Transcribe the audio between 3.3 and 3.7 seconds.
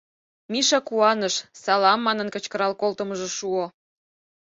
шуо.